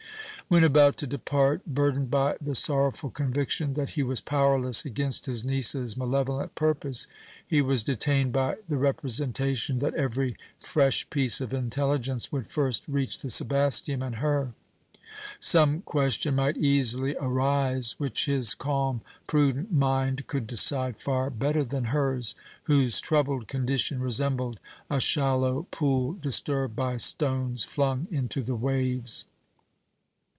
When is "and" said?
14.01-14.15